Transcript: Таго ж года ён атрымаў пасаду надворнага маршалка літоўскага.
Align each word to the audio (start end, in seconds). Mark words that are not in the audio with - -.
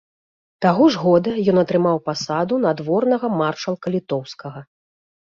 Таго 0.65 0.85
ж 0.93 0.99
года 1.01 1.33
ён 1.51 1.57
атрымаў 1.63 1.97
пасаду 2.07 2.57
надворнага 2.63 3.27
маршалка 3.41 3.93
літоўскага. 3.97 4.59